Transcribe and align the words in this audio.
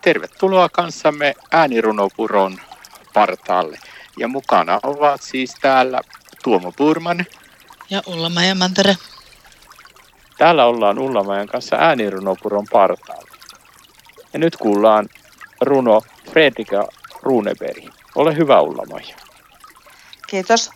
Tervetuloa 0.00 0.68
kanssamme 0.68 1.34
äänirunopuron 1.50 2.58
partaalle. 3.14 3.78
Ja 4.18 4.28
mukana 4.28 4.80
ovat 4.82 5.22
siis 5.22 5.54
täällä 5.60 6.00
Tuomo 6.44 6.72
Purman. 6.72 7.26
Ja 7.90 8.02
Ullamajan 8.06 8.58
Mantere. 8.58 8.96
Täällä 10.38 10.64
ollaan 10.64 10.98
Ullamajan 10.98 11.46
kanssa 11.46 11.76
äänirunopuron 11.76 12.66
partaalla. 12.72 13.30
Ja 14.32 14.38
nyt 14.38 14.56
kuullaan 14.56 15.08
runo 15.60 16.00
Fredrika 16.30 16.88
Runeberg. 17.22 17.84
Ole 18.14 18.36
hyvä 18.36 18.60
Ullamaja. 18.60 19.16
Kiitos. 20.26 20.70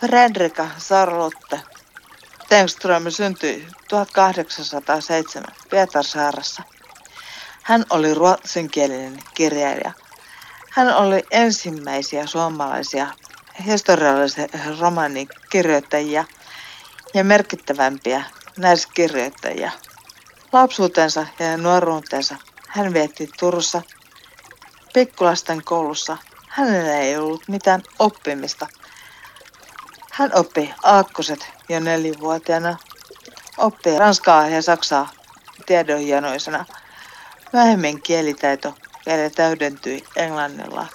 Fredrika 0.00 0.66
Charlotte 0.78 1.60
Tengström 2.48 3.10
syntyi 3.10 3.66
1807 3.88 5.44
Pietarsaarassa. 5.70 6.62
Hän 7.68 7.84
oli 7.90 8.14
ruotsinkielinen 8.14 9.18
kirjailija. 9.34 9.92
Hän 10.70 10.96
oli 10.96 11.22
ensimmäisiä 11.30 12.26
suomalaisia 12.26 13.06
historiallisia 13.66 14.46
romaanikirjoittajia 14.80 16.24
ja 17.14 17.24
merkittävämpiä 17.24 18.24
naiskirjoittajia. 18.56 19.70
Lapsuutensa 20.52 21.26
ja 21.38 21.56
nuoruutensa 21.56 22.36
hän 22.68 22.94
vietti 22.94 23.30
Turussa 23.40 23.82
pikkulasten 24.94 25.64
koulussa. 25.64 26.16
Hänellä 26.48 26.98
ei 26.98 27.16
ollut 27.16 27.48
mitään 27.48 27.82
oppimista. 27.98 28.66
Hän 30.12 30.30
oppi 30.34 30.74
aakkoset 30.82 31.50
jo 31.68 31.80
nelivuotiaana, 31.80 32.76
oppi 33.56 33.98
ranskaa 33.98 34.48
ja 34.48 34.62
saksaa 34.62 35.08
tiedonjanoisena. 35.66 36.64
Myöhemmin 37.52 38.02
kielitaito 38.02 38.74
vielä 39.06 39.30
täydentyi 39.30 40.04
englannilla 40.16 40.86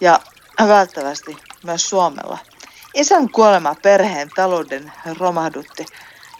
ja 0.00 0.20
välttävästi 0.68 1.36
myös 1.64 1.88
suomella. 1.88 2.38
Isän 2.94 3.30
kuolema 3.30 3.74
perheen 3.82 4.30
talouden 4.36 4.92
romahdutti 5.18 5.86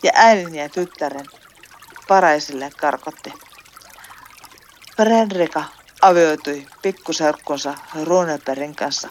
ja 0.03 0.11
äidin 0.15 0.55
ja 0.55 0.69
tyttären 0.69 1.27
paraisille 2.09 2.71
karkotti. 2.81 3.33
Fredrika 4.97 5.65
avioitui 6.03 6.67
pikkuserkkunsa 6.83 7.75
Runebergin 8.05 8.77
kanssa. 8.77 9.09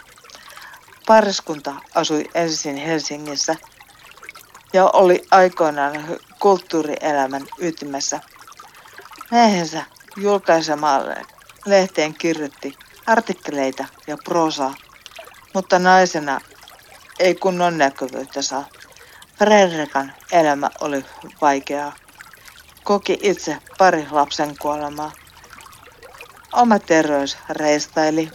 Pariskunta 1.07 1.75
asui 1.95 2.25
ensin 2.33 2.75
Helsingissä 2.75 3.55
ja 4.73 4.85
oli 4.85 5.27
aikoinaan 5.31 6.17
kulttuurielämän 6.39 7.43
ytimessä. 7.59 8.19
Miehensä 9.31 9.85
julkaisemalle 10.17 11.21
lehteen 11.65 12.13
kirjoitti 12.13 12.77
artikkeleita 13.05 13.85
ja 14.07 14.17
prosaa, 14.25 14.75
mutta 15.53 15.79
naisena 15.79 16.39
ei 17.19 17.35
kunnon 17.35 17.77
näkyvyyttä 17.77 18.41
saa. 18.41 18.65
Fredrikan 19.37 20.13
elämä 20.31 20.69
oli 20.81 21.05
vaikeaa. 21.41 21.93
Koki 22.83 23.17
itse 23.21 23.57
pari 23.77 24.07
lapsen 24.11 24.57
kuolemaa. 24.61 25.11
Oma 26.53 26.79
terveys 26.79 27.37
reistaili 27.49 28.31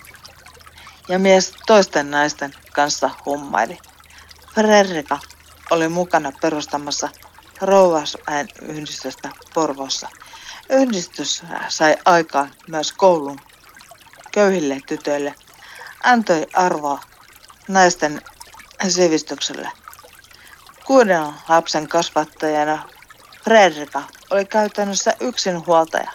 ja 1.08 1.19
mies 1.19 1.55
toisten 1.66 2.10
naisten 2.10 2.55
kanssa 2.72 3.10
hummaili. 3.27 3.78
Fredrika 4.55 5.19
oli 5.70 5.88
mukana 5.88 6.33
perustamassa 6.41 7.08
Rouvasain 7.60 8.48
yhdistystä 8.62 9.30
Porvossa. 9.55 10.08
Yhdistys 10.71 11.43
sai 11.69 11.97
aikaan 12.05 12.53
myös 12.69 12.93
koulun 12.93 13.41
köyhille 14.33 14.81
tytöille, 14.87 15.35
antoi 16.03 16.47
arvoa 16.55 17.01
naisten 17.69 18.23
sivistykselle. 18.89 19.69
Kuuden 20.84 21.22
lapsen 21.49 21.89
kasvattajana 21.89 22.89
Fredrika 23.45 24.03
oli 24.31 24.45
käytännössä 24.45 25.15
yksinhuoltaja. 25.21 26.11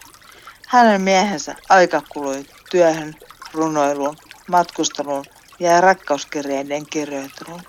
Hänen 0.68 1.02
miehensä 1.02 1.56
aika 1.69 2.02
kului 2.09 2.46
työhön, 2.72 3.16
runoiluun, 3.53 4.18
matkusteluun 4.47 5.25
ja 5.59 5.81
rakkauskirjeiden 5.81 6.86
kirjoitteluun. 6.86 7.62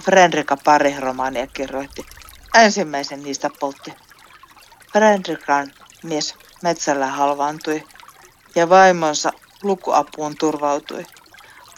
Fredrika 0.00 0.56
pari 0.56 1.00
romaania 1.00 1.46
kirjoitti. 1.46 2.06
Ensimmäisen 2.54 3.22
niistä 3.22 3.50
poltti. 3.60 3.94
Fredrikan 4.92 5.72
mies 6.02 6.34
metsällä 6.62 7.06
halvaantui 7.06 7.82
ja 8.54 8.68
vaimonsa 8.68 9.32
lukuapuun 9.62 10.36
turvautui. 10.36 11.04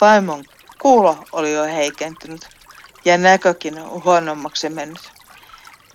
Vaimon 0.01 0.43
kuulo 0.81 1.25
oli 1.31 1.53
jo 1.53 1.63
heikentynyt 1.63 2.49
ja 3.05 3.17
näkökin 3.17 4.03
huonommaksi 4.05 4.69
mennyt. 4.69 5.11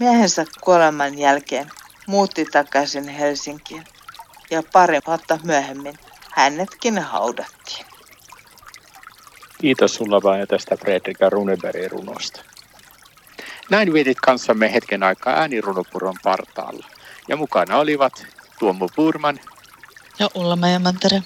Miehensä 0.00 0.44
kuoleman 0.60 1.19
jälkeen 1.19 1.71
muutti 2.06 2.44
takaisin 2.44 3.09
Helsinkiin 3.09 3.84
ja 4.50 4.62
pari 4.72 4.99
vuotta 5.06 5.38
myöhemmin 5.43 5.99
hänetkin 6.31 6.99
haudattiin. 6.99 7.87
Kiitos 9.59 9.94
sulla 9.94 10.22
vain 10.22 10.49
tästä 10.49 10.76
Fredrika 10.76 11.31
Runebergin 11.31 11.91
runosta. 11.91 12.41
Näin 13.71 13.93
vietit 13.93 14.21
kanssamme 14.21 14.72
hetken 14.72 15.03
aikaa 15.03 15.34
äänirunopuron 15.34 16.15
partaalla. 16.22 16.87
Ja 17.28 17.37
mukana 17.37 17.78
olivat 17.78 18.26
Tuomo 18.59 18.88
Purman 18.97 19.38
ja 20.19 20.28
Ulla 20.34 20.56
Mantere. 20.56 21.22